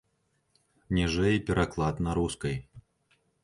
[0.97, 2.61] Ніжэй пераклад на рускай.